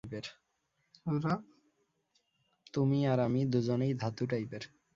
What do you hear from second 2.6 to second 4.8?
তুমি আর আমি দুজনেই ধাতু-টাইপের।